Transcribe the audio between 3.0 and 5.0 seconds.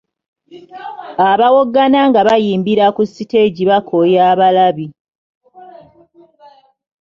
siteegi bakooya abalabi.